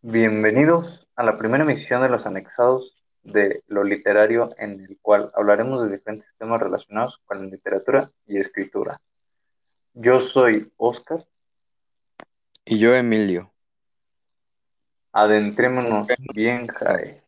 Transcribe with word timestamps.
Bienvenidos 0.00 1.08
a 1.16 1.24
la 1.24 1.36
primera 1.36 1.64
emisión 1.64 2.02
de 2.02 2.08
los 2.08 2.24
anexados 2.24 2.96
de 3.24 3.64
lo 3.66 3.82
literario 3.82 4.48
en 4.56 4.84
el 4.84 4.96
cual 5.02 5.28
hablaremos 5.34 5.82
de 5.82 5.96
diferentes 5.96 6.32
temas 6.38 6.60
relacionados 6.60 7.20
con 7.24 7.40
la 7.40 7.46
literatura 7.46 8.12
y 8.24 8.38
escritura. 8.38 9.00
Yo 9.94 10.20
soy 10.20 10.72
Oscar. 10.76 11.26
Y 12.64 12.78
yo, 12.78 12.94
Emilio. 12.94 13.52
Adentrémonos 15.10 16.06
bien, 16.32 16.68
Jai. 16.68 17.20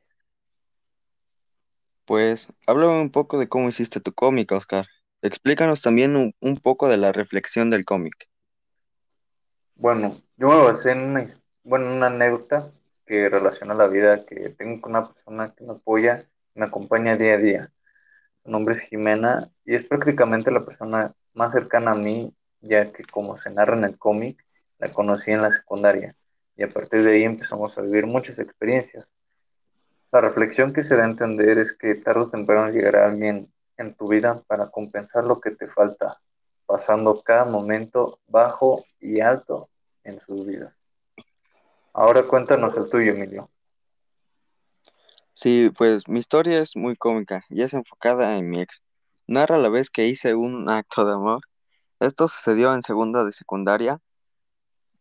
Pues 2.04 2.52
háblame 2.68 3.00
un 3.00 3.10
poco 3.10 3.36
de 3.40 3.48
cómo 3.48 3.68
hiciste 3.68 3.98
tu 3.98 4.12
cómic, 4.12 4.52
Oscar. 4.52 4.86
Explícanos 5.22 5.82
también 5.82 6.14
un, 6.14 6.36
un 6.38 6.56
poco 6.58 6.88
de 6.88 6.98
la 6.98 7.10
reflexión 7.10 7.68
del 7.68 7.84
cómic. 7.84 8.28
Bueno, 9.74 10.14
yo 10.36 10.48
me 10.48 10.62
basé 10.62 10.92
en 10.92 11.02
una, 11.02 11.26
bueno, 11.62 11.92
una 11.92 12.06
anécdota 12.06 12.70
que 13.06 13.28
relaciona 13.28 13.74
la 13.74 13.86
vida 13.86 14.24
que 14.24 14.50
tengo 14.50 14.80
con 14.80 14.92
una 14.92 15.12
persona 15.12 15.54
que 15.54 15.64
me 15.64 15.72
apoya, 15.72 16.24
me 16.54 16.66
acompaña 16.66 17.16
día 17.16 17.34
a 17.34 17.38
día. 17.38 17.72
Su 18.42 18.50
nombre 18.50 18.76
es 18.76 18.82
Jimena 18.82 19.50
y 19.64 19.74
es 19.74 19.84
prácticamente 19.86 20.50
la 20.50 20.64
persona 20.64 21.14
más 21.34 21.52
cercana 21.52 21.92
a 21.92 21.96
mí, 21.96 22.34
ya 22.60 22.92
que 22.92 23.04
como 23.04 23.38
se 23.38 23.50
narra 23.50 23.76
en 23.76 23.84
el 23.84 23.98
cómic, 23.98 24.44
la 24.78 24.92
conocí 24.92 25.30
en 25.30 25.42
la 25.42 25.52
secundaria 25.52 26.14
y 26.56 26.62
a 26.62 26.68
partir 26.68 27.02
de 27.02 27.12
ahí 27.12 27.24
empezamos 27.24 27.76
a 27.76 27.82
vivir 27.82 28.06
muchas 28.06 28.38
experiencias. 28.38 29.06
La 30.12 30.20
reflexión 30.20 30.72
que 30.72 30.82
se 30.82 30.96
da 30.96 31.04
a 31.04 31.10
entender 31.10 31.58
es 31.58 31.72
que 31.76 31.94
tarde 31.94 32.20
o 32.20 32.30
temprano 32.30 32.70
llegará 32.70 33.06
alguien 33.06 33.52
en 33.76 33.94
tu 33.94 34.08
vida 34.08 34.42
para 34.46 34.70
compensar 34.70 35.24
lo 35.24 35.40
que 35.40 35.52
te 35.52 35.68
falta, 35.68 36.20
pasando 36.66 37.22
cada 37.22 37.44
momento 37.44 38.18
bajo 38.26 38.84
y 38.98 39.20
alto 39.20 39.68
en 40.04 40.20
sus 40.20 40.46
vidas. 40.46 40.79
Ahora 42.00 42.22
cuéntanos 42.22 42.74
el 42.78 42.88
tuyo, 42.88 43.12
Emilio. 43.12 43.50
Sí, 45.34 45.70
pues 45.76 46.08
mi 46.08 46.18
historia 46.18 46.58
es 46.60 46.74
muy 46.74 46.96
cómica 46.96 47.44
y 47.50 47.60
es 47.60 47.74
enfocada 47.74 48.38
en 48.38 48.48
mi 48.48 48.62
ex. 48.62 48.80
Narra 49.26 49.58
la 49.58 49.68
vez 49.68 49.90
que 49.90 50.06
hice 50.06 50.34
un 50.34 50.70
acto 50.70 51.04
de 51.04 51.12
amor. 51.12 51.42
Esto 51.98 52.26
sucedió 52.26 52.72
en 52.72 52.80
segunda 52.80 53.22
de 53.22 53.32
secundaria, 53.32 54.00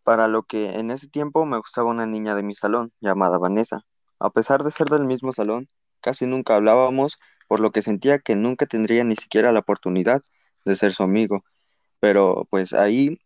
para 0.04 0.28
lo 0.28 0.44
que 0.44 0.72
en 0.78 0.92
ese 0.92 1.08
tiempo 1.08 1.46
me 1.46 1.58
gustaba 1.58 1.90
una 1.90 2.06
niña 2.06 2.36
de 2.36 2.44
mi 2.44 2.54
salón 2.54 2.92
llamada 3.00 3.38
Vanessa. 3.38 3.80
A 4.20 4.30
pesar 4.32 4.66
de 4.66 4.72
ser 4.72 4.88
del 4.88 5.06
mismo 5.06 5.32
salón, 5.32 5.70
casi 6.02 6.26
nunca 6.26 6.56
hablábamos, 6.56 7.16
por 7.48 7.62
lo 7.62 7.72
que 7.72 7.82
sentía 7.82 8.20
que 8.20 8.36
nunca 8.36 8.66
tendría 8.66 9.06
ni 9.06 9.16
siquiera 9.16 9.54
la 9.54 9.60
oportunidad 9.60 10.22
de 10.66 10.76
ser 10.76 10.92
su 10.92 11.04
amigo. 11.04 11.46
Pero 12.02 12.46
pues 12.50 12.74
ahí 12.74 13.20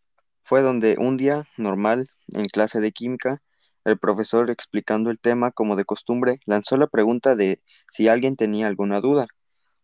fue 0.44 0.62
donde 0.62 0.94
un 0.96 1.16
día 1.16 1.42
normal, 1.56 2.06
en 2.28 2.44
clase 2.44 2.78
de 2.78 2.92
química, 2.92 3.42
el 3.84 3.98
profesor 3.98 4.50
explicando 4.50 5.10
el 5.10 5.20
tema 5.20 5.50
como 5.50 5.76
de 5.76 5.84
costumbre, 5.84 6.38
lanzó 6.46 6.76
la 6.76 6.86
pregunta 6.86 7.36
de 7.36 7.62
si 7.90 8.08
alguien 8.08 8.36
tenía 8.36 8.66
alguna 8.66 9.00
duda, 9.00 9.26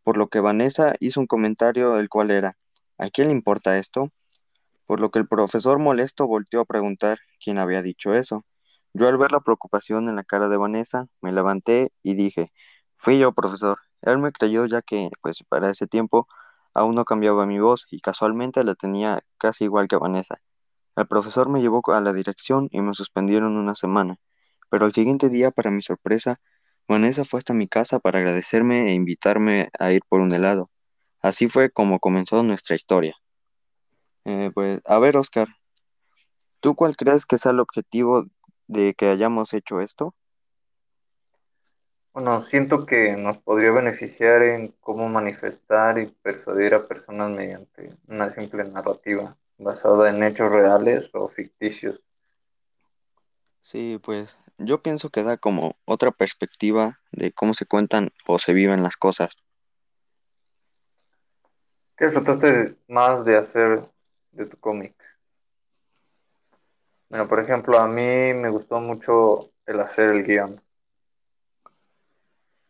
por 0.02 0.16
lo 0.16 0.28
que 0.28 0.40
Vanessa 0.40 0.94
hizo 1.00 1.20
un 1.20 1.26
comentario 1.26 1.98
el 1.98 2.08
cual 2.08 2.30
era, 2.30 2.56
¿a 2.98 3.10
quién 3.10 3.28
le 3.28 3.34
importa 3.34 3.78
esto? 3.78 4.10
Por 4.86 5.00
lo 5.00 5.10
que 5.10 5.18
el 5.18 5.28
profesor 5.28 5.78
molesto 5.78 6.26
volteó 6.26 6.60
a 6.60 6.64
preguntar 6.64 7.18
quién 7.42 7.58
había 7.58 7.82
dicho 7.82 8.14
eso. 8.14 8.44
Yo 8.92 9.08
al 9.08 9.18
ver 9.18 9.32
la 9.32 9.40
preocupación 9.40 10.08
en 10.08 10.16
la 10.16 10.24
cara 10.24 10.48
de 10.48 10.56
Vanessa, 10.56 11.06
me 11.20 11.32
levanté 11.32 11.92
y 12.02 12.14
dije, 12.14 12.46
fui 12.96 13.18
yo, 13.18 13.32
profesor. 13.32 13.78
Él 14.02 14.18
me 14.18 14.32
creyó 14.32 14.66
ya 14.66 14.82
que, 14.82 15.10
pues, 15.20 15.44
para 15.48 15.70
ese 15.70 15.86
tiempo 15.86 16.26
aún 16.74 16.94
no 16.94 17.04
cambiaba 17.04 17.46
mi 17.46 17.60
voz 17.60 17.86
y 17.90 18.00
casualmente 18.00 18.64
la 18.64 18.74
tenía 18.74 19.22
casi 19.38 19.64
igual 19.64 19.88
que 19.88 19.96
Vanessa. 19.96 20.36
El 20.96 21.06
profesor 21.06 21.48
me 21.48 21.60
llevó 21.60 21.83
a 21.92 22.00
la 22.00 22.12
dirección 22.12 22.69
y 22.70 22.80
me 22.80 22.94
suspendieron 22.94 23.56
una 23.56 23.74
semana, 23.74 24.16
pero 24.70 24.86
al 24.86 24.92
siguiente 24.92 25.28
día, 25.28 25.50
para 25.50 25.70
mi 25.70 25.83
sorpresa, 25.83 26.36
Vanessa 26.88 27.24
fue 27.24 27.38
hasta 27.38 27.55
mi 27.55 27.69
casa 27.69 28.00
para 28.00 28.19
agradecerme 28.19 28.88
e 28.88 28.94
invitarme 28.94 29.70
a 29.78 29.92
ir 29.92 30.02
por 30.08 30.20
un 30.20 30.33
helado. 30.33 30.68
Así 31.22 31.48
fue 31.48 31.70
como 31.70 32.01
comenzó 32.01 32.42
nuestra 32.42 32.74
historia. 32.74 33.14
Eh, 34.24 34.51
pues, 34.55 34.80
a 34.84 34.98
ver, 34.98 35.17
Oscar, 35.17 35.48
¿tú 36.61 36.74
cuál 36.74 36.96
crees 36.96 37.27
que 37.27 37.39
sea 37.39 37.52
el 37.52 37.61
objetivo 37.61 38.27
de 38.67 38.95
que 38.95 39.08
hayamos 39.08 39.55
hecho 39.55 39.80
esto? 39.80 40.14
Bueno, 42.12 42.42
siento 42.42 42.86
que 42.86 43.17
nos 43.17 43.39
podría 43.39 43.70
beneficiar 43.70 44.42
en 44.42 44.74
cómo 44.80 45.08
manifestar 45.08 45.98
y 45.98 46.07
persuadir 46.07 46.74
a 46.74 46.86
personas 46.89 47.30
mediante 47.30 47.95
una 48.08 48.34
simple 48.34 48.64
narrativa 48.64 49.36
basada 49.60 50.10
en 50.10 50.22
hechos 50.22 50.50
reales 50.50 51.10
o 51.12 51.28
ficticios. 51.28 52.00
Sí, 53.62 54.00
pues 54.02 54.38
yo 54.58 54.82
pienso 54.82 55.10
que 55.10 55.22
da 55.22 55.36
como 55.36 55.76
otra 55.84 56.10
perspectiva 56.10 57.00
de 57.12 57.32
cómo 57.32 57.54
se 57.54 57.66
cuentan 57.66 58.10
o 58.26 58.38
se 58.38 58.52
viven 58.52 58.82
las 58.82 58.96
cosas. 58.96 59.36
¿Qué 61.96 62.06
disfrutaste 62.06 62.76
más 62.88 63.24
de 63.24 63.36
hacer 63.36 63.82
de 64.32 64.46
tu 64.46 64.56
cómic? 64.58 64.94
Bueno, 67.10 67.28
por 67.28 67.40
ejemplo, 67.40 67.78
a 67.78 67.86
mí 67.86 68.32
me 68.34 68.48
gustó 68.48 68.80
mucho 68.80 69.50
el 69.66 69.80
hacer 69.80 70.10
el 70.10 70.24
guion. 70.24 70.60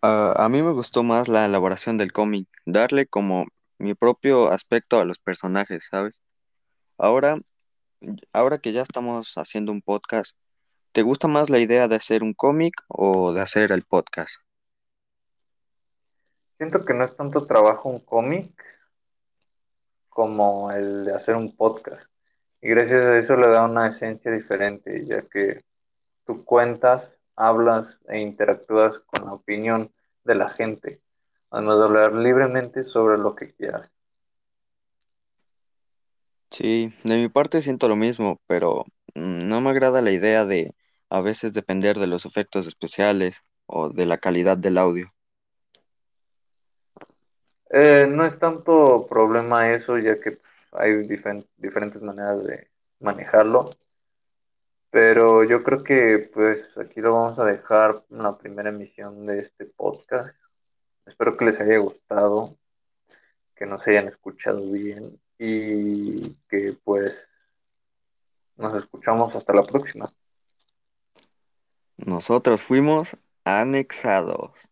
Ah, 0.02 0.34
a 0.36 0.48
mí 0.48 0.62
me 0.62 0.72
gustó 0.72 1.02
más 1.02 1.28
la 1.28 1.44
elaboración 1.44 1.98
del 1.98 2.10
cómic, 2.10 2.48
darle 2.64 3.06
como 3.06 3.46
mi 3.78 3.94
propio 3.94 4.50
aspecto 4.50 4.98
a 4.98 5.04
los 5.04 5.18
personajes, 5.18 5.88
¿sabes? 5.90 6.20
Ahora, 7.03 7.38
ahora 8.34 8.59
que 8.59 8.75
ya 8.75 8.83
estamos 8.83 9.33
haciendo 9.37 9.72
un 9.72 9.81
podcast, 9.81 10.37
¿te 10.93 11.00
gusta 11.00 11.28
más 11.28 11.49
la 11.49 11.59
idea 11.59 11.88
de 11.88 11.97
hacer 11.97 12.22
un 12.22 12.34
cómic 12.34 12.75
o 12.88 13.33
de 13.33 13.41
hacer 13.41 13.72
el 13.72 13.84
podcast? 13.84 14.34
Siento 16.59 16.84
que 16.84 16.93
no 16.93 17.05
es 17.05 17.16
tanto 17.16 17.47
trabajo 17.47 17.88
un 17.88 18.00
cómic 18.00 18.53
como 20.11 20.71
el 20.72 21.06
de 21.06 21.15
hacer 21.15 21.37
un 21.37 21.56
podcast. 21.56 22.03
Y 22.61 22.69
gracias 22.69 23.00
a 23.00 23.19
eso 23.19 23.34
le 23.34 23.49
da 23.49 23.65
una 23.65 23.88
esencia 23.88 24.31
diferente, 24.31 25.06
ya 25.06 25.22
que 25.22 25.62
tú 26.27 26.44
cuentas, 26.44 27.17
hablas 27.34 27.97
e 28.09 28.19
interactúas 28.19 28.99
con 29.06 29.25
la 29.25 29.32
opinión 29.32 29.91
de 30.25 30.34
la 30.34 30.50
gente, 30.50 31.00
además 31.49 31.78
de 31.78 31.84
hablar 31.84 32.12
libremente 32.12 32.84
sobre 32.84 33.17
lo 33.17 33.34
que 33.34 33.55
quieras. 33.55 33.91
Sí, 36.60 36.93
de 37.04 37.16
mi 37.16 37.31
parte 37.31 37.62
siento 37.62 37.88
lo 37.88 37.97
mismo, 37.97 38.38
pero 38.47 38.84
mm, 39.15 39.48
no 39.48 39.62
me 39.62 39.71
agrada 39.71 40.03
la 40.03 40.10
idea 40.10 40.44
de 40.44 40.75
a 41.09 41.22
veces 41.22 41.54
depender 41.54 41.98
de 41.98 42.06
los 42.06 42.26
efectos 42.26 42.66
especiales 42.66 43.43
o 43.65 43.88
de 43.88 44.04
la 44.04 44.19
calidad 44.19 44.59
del 44.59 44.76
audio. 44.76 45.09
Eh, 47.70 48.06
no 48.10 48.26
es 48.26 48.38
tanto 48.38 49.06
problema 49.09 49.72
eso, 49.72 49.97
ya 49.97 50.20
que 50.20 50.38
hay 50.72 51.09
diferentes 51.56 52.03
maneras 52.03 52.44
de 52.44 52.69
manejarlo, 52.99 53.70
pero 54.91 55.44
yo 55.44 55.62
creo 55.62 55.82
que 55.82 56.31
pues 56.31 56.76
aquí 56.76 57.00
lo 57.00 57.15
vamos 57.15 57.38
a 57.38 57.47
dejar 57.47 58.04
en 58.10 58.22
la 58.22 58.37
primera 58.37 58.69
emisión 58.69 59.25
de 59.25 59.38
este 59.38 59.65
podcast. 59.65 60.37
Espero 61.06 61.34
que 61.34 61.47
les 61.47 61.59
haya 61.59 61.78
gustado, 61.78 62.54
que 63.56 63.65
nos 63.65 63.87
hayan 63.87 64.09
escuchado 64.09 64.60
bien 64.70 65.19
y 65.42 66.36
que 66.50 66.76
pues 66.84 67.26
nos 68.56 68.74
escuchamos 68.74 69.34
hasta 69.34 69.54
la 69.54 69.62
próxima. 69.62 70.12
Nosotros 71.96 72.60
fuimos 72.60 73.16
anexados. 73.44 74.70